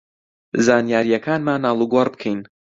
زانیارییەکانمان 0.65 1.61
ئاڵوگۆڕ 1.65 2.07
بکەین 2.13 2.39